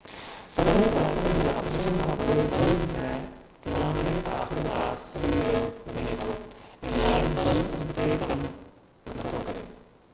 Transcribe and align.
سوين 0.51 0.85
ڪلاڪن 0.93 1.35
جي 1.41 1.49
آپريشن 1.49 1.99
کان 2.05 2.15
پوءِ 2.21 2.45
بلب 2.53 2.93
۾ 2.93 3.11
فلامينٽ 3.65 4.31
آخرڪار 4.37 4.97
سڙي 5.11 5.45
وڃي 5.49 6.17
ٿو 6.23 6.33
۽ 6.93 6.95
لائٽ 6.95 7.29
بلب 7.41 7.77
اڳتي 7.83 8.09
ڪم 8.25 8.41
نٿو 8.47 9.43
ڪري 9.51 9.67